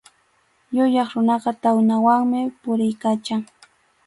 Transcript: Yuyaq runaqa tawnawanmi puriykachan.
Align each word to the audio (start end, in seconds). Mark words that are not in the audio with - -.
Yuyaq 0.75 1.09
runaqa 1.15 1.51
tawnawanmi 1.61 2.39
puriykachan. 2.61 3.41